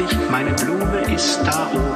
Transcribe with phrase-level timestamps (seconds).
[0.00, 1.93] 1980, meine Blume ist da oben.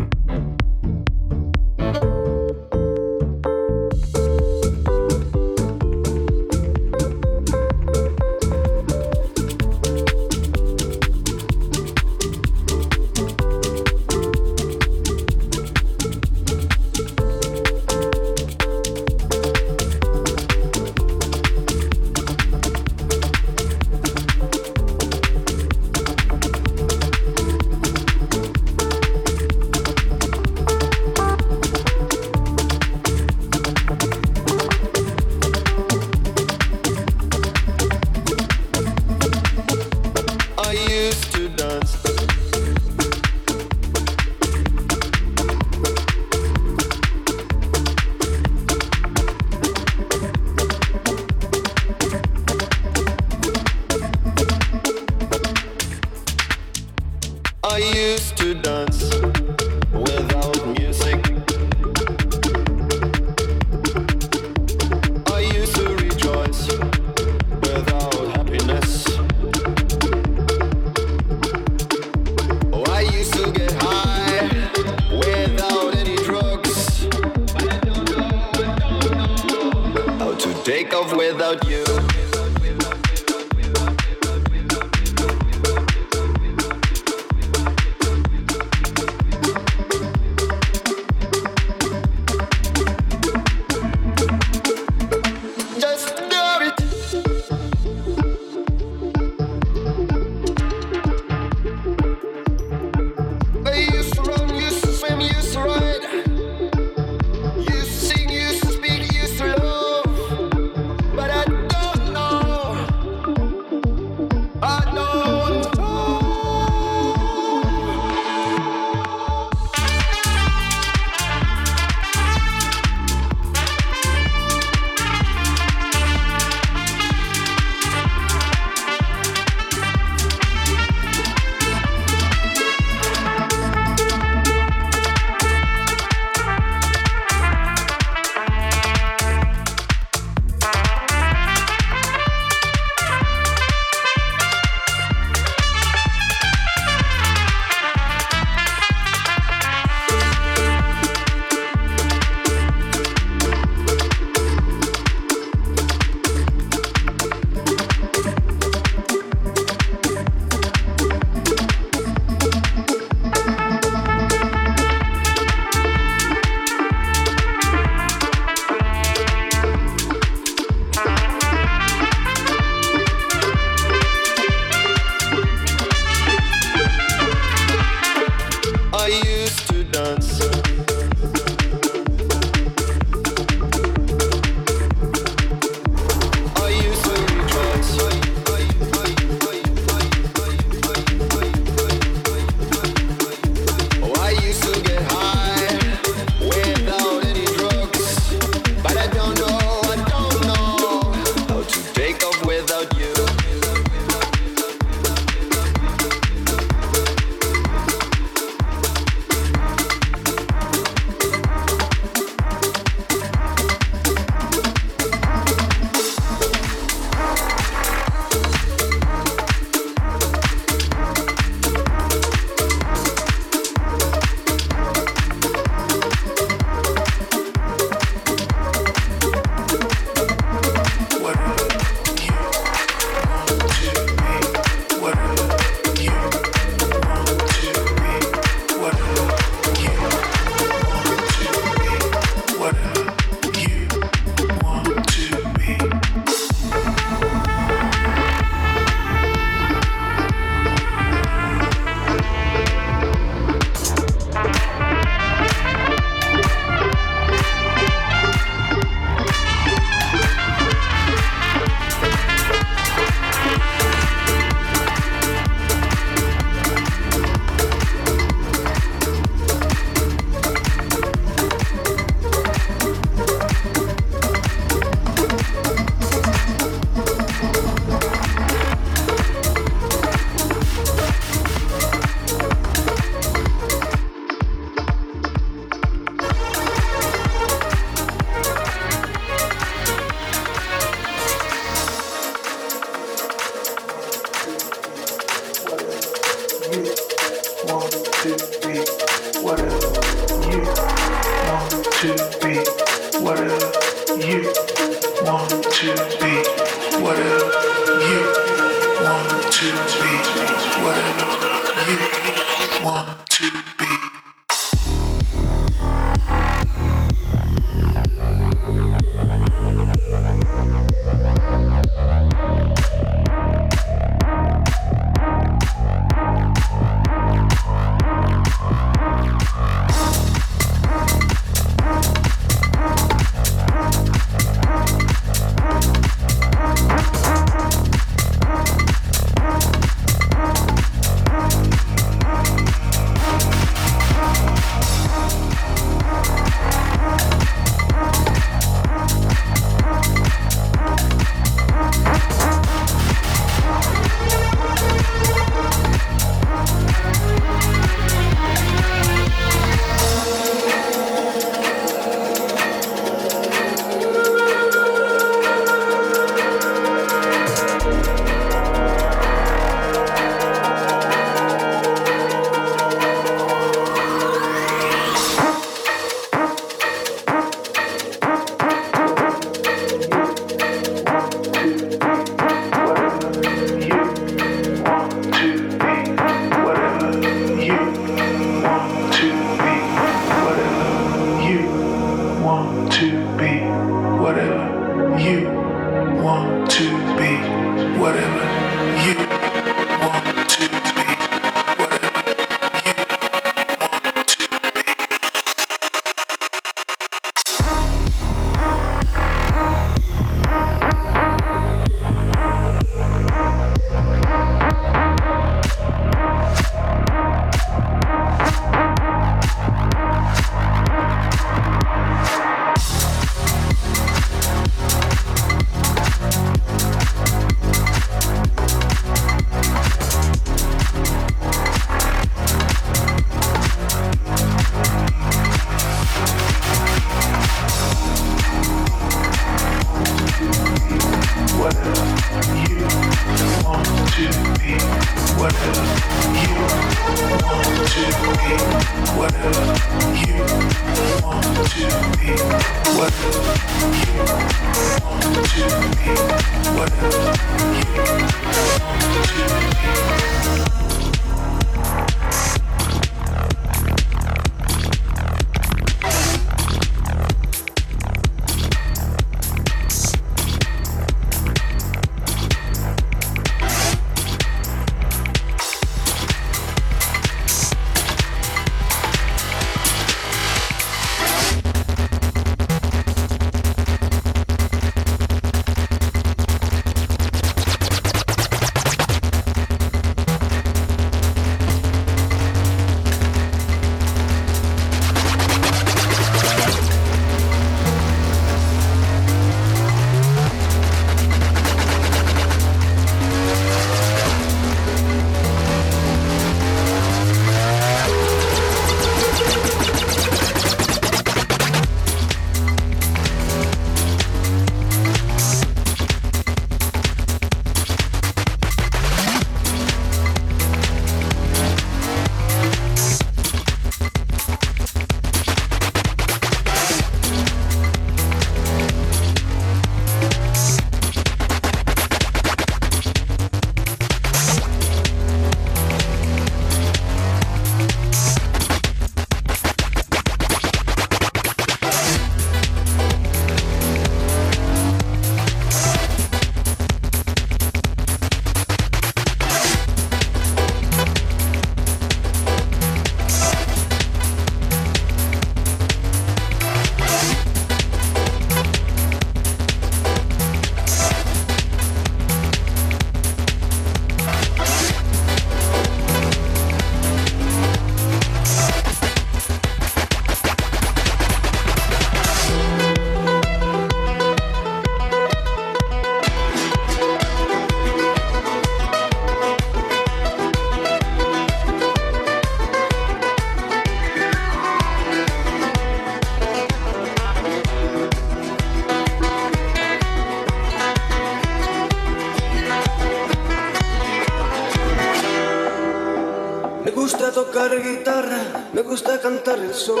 [598.72, 600.00] Me gusta cantar el sol.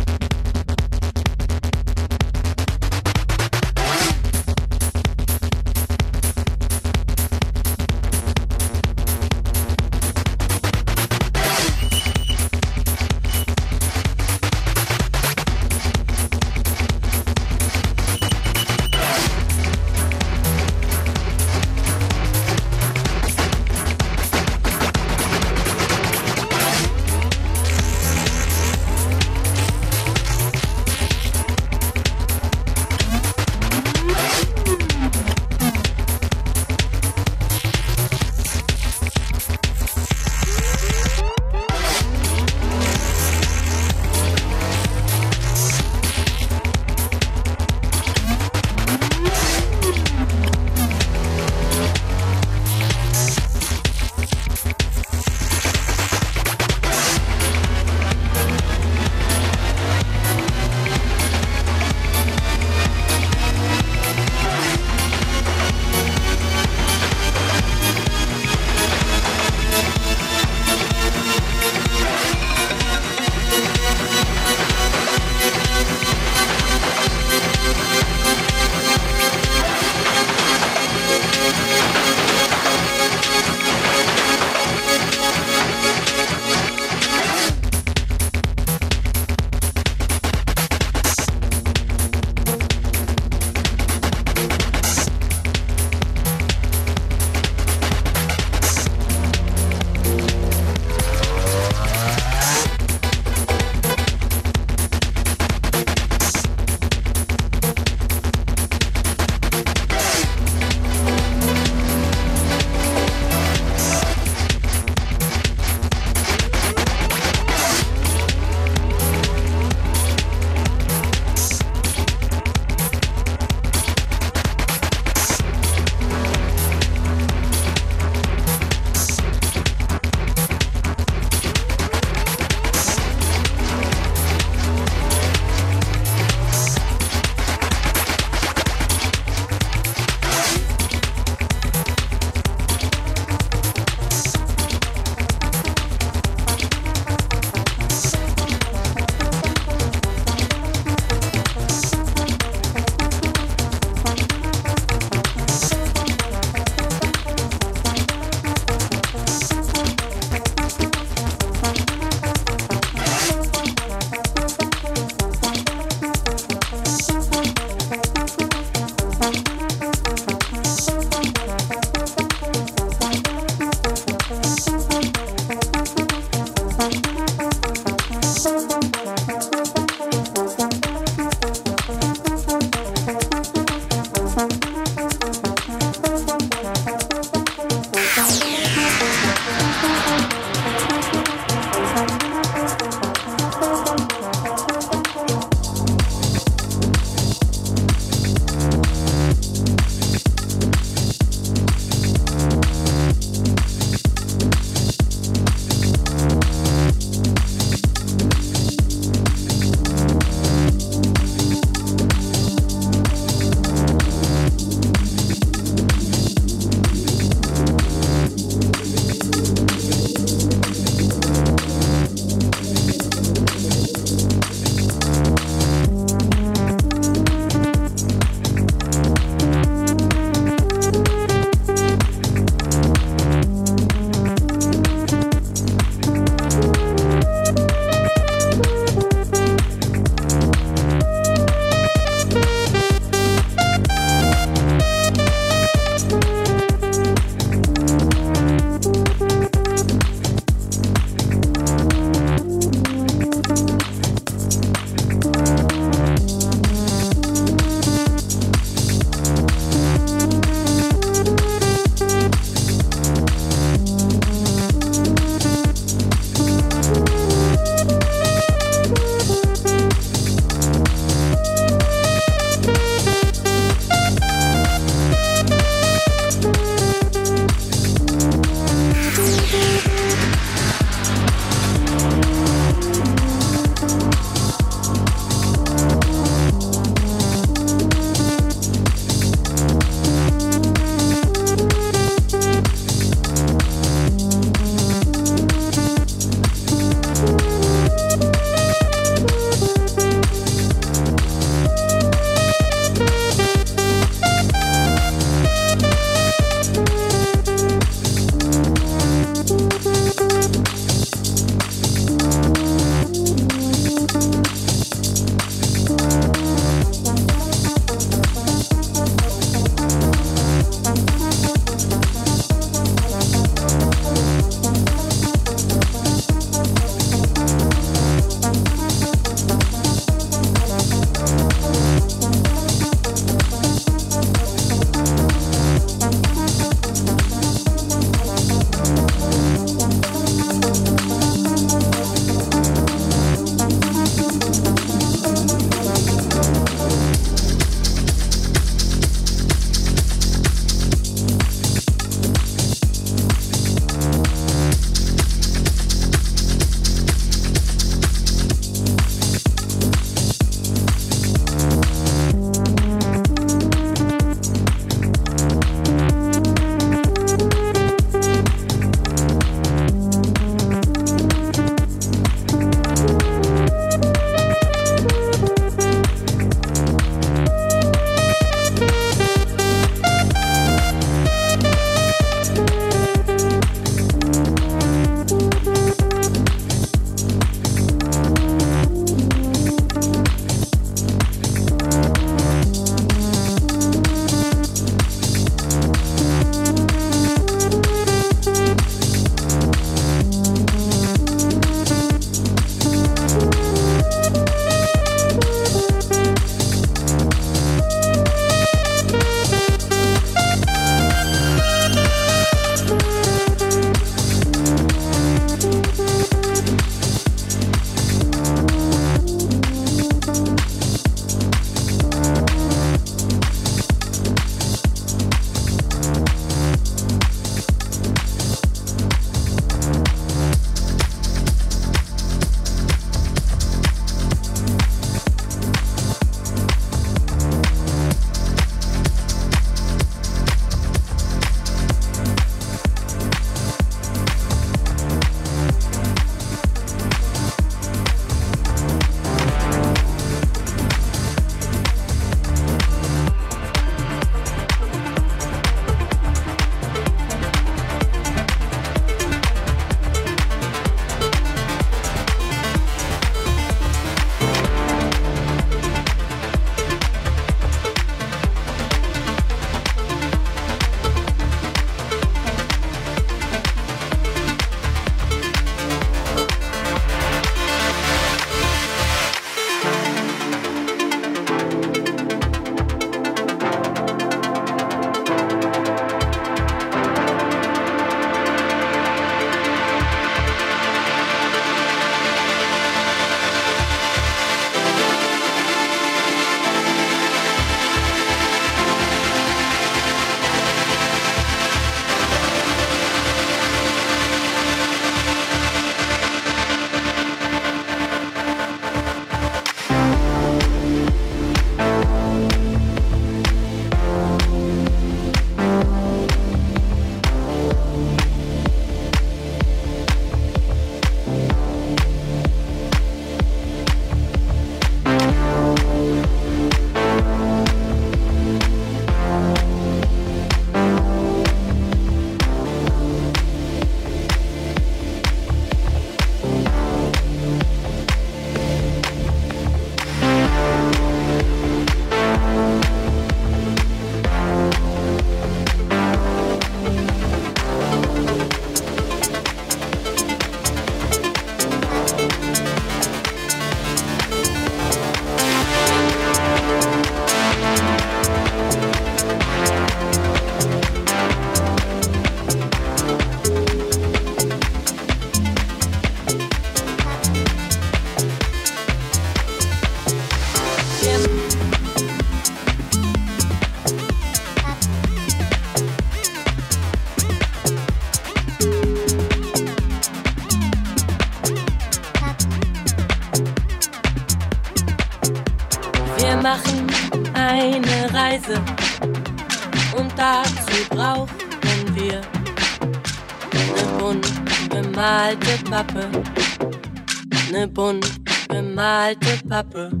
[599.61, 600.00] rapper.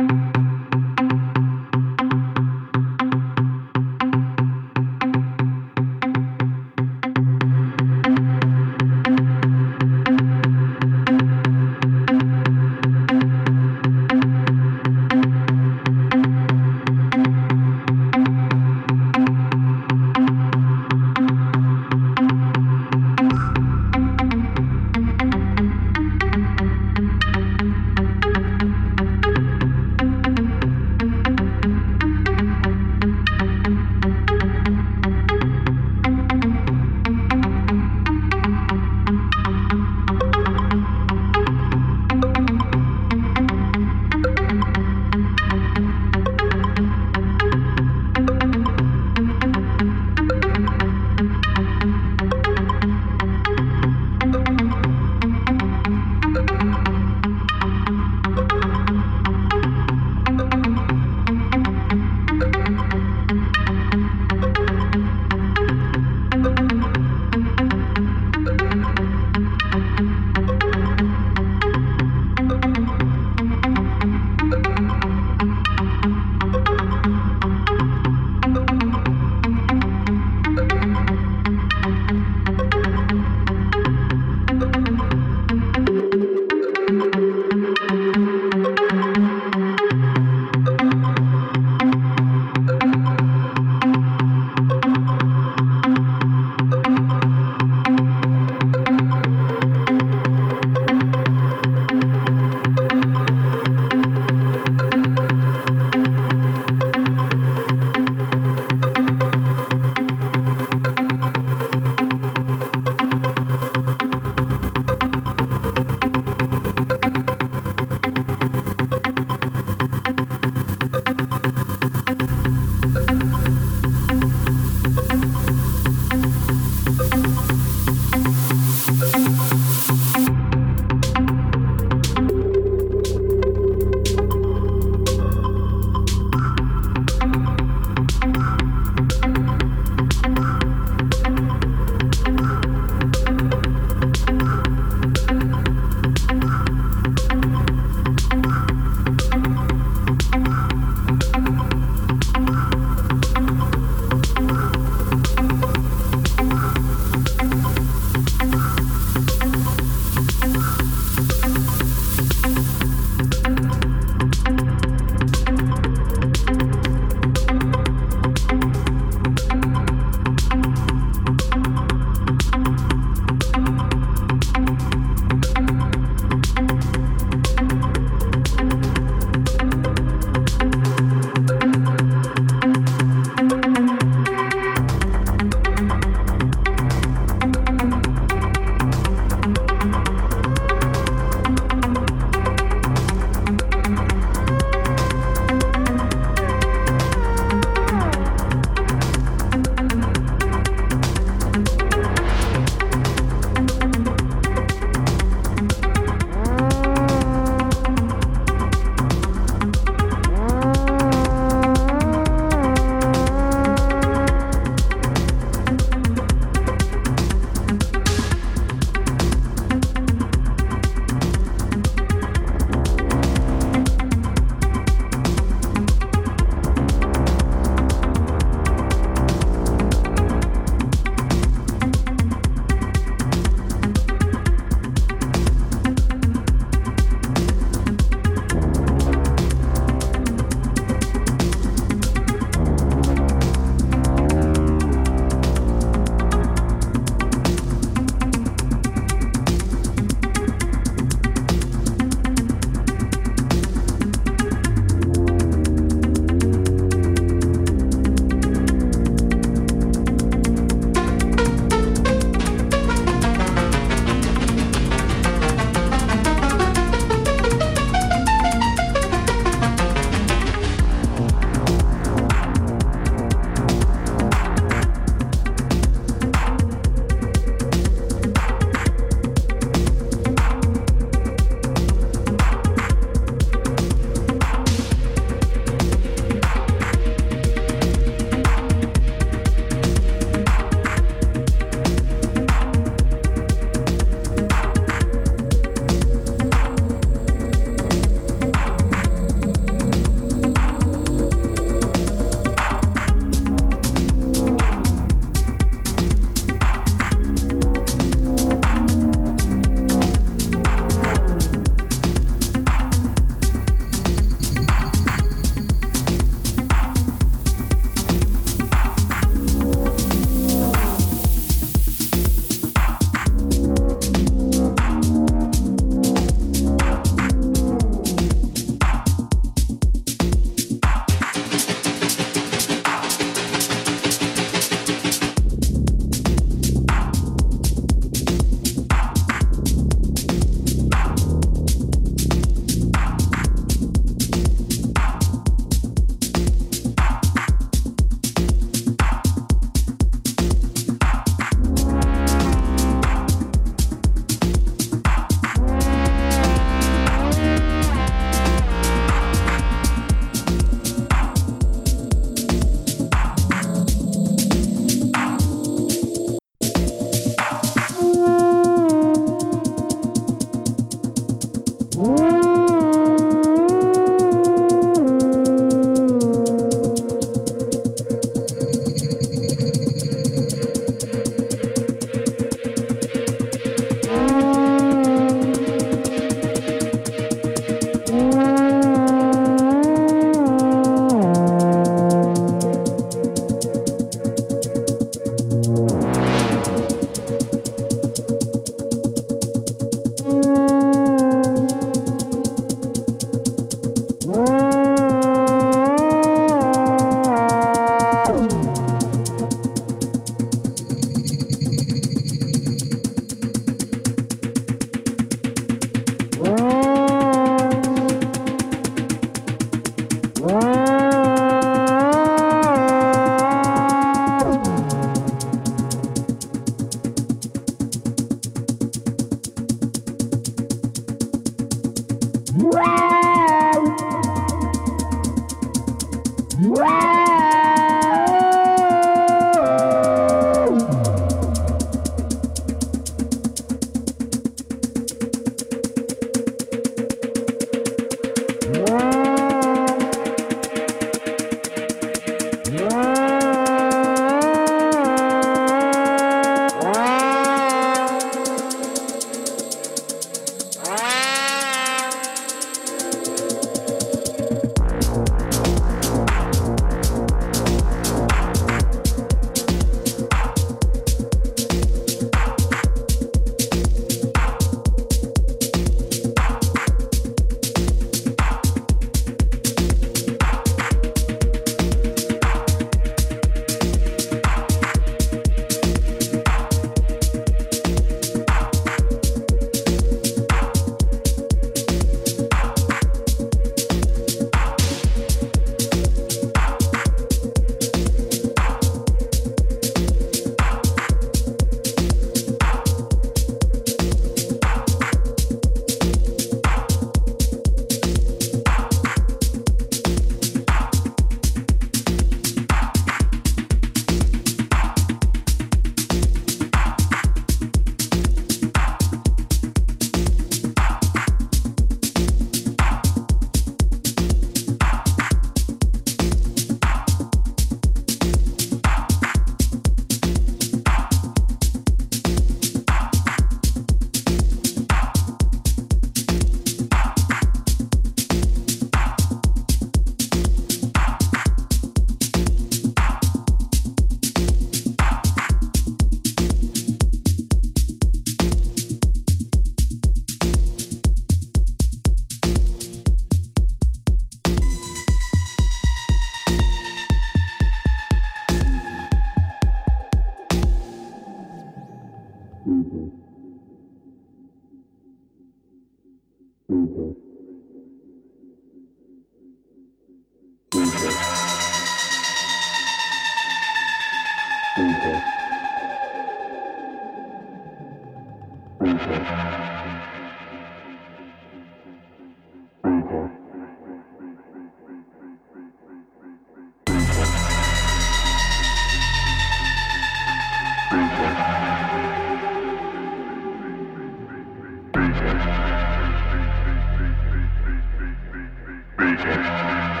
[599.01, 600.00] speaking.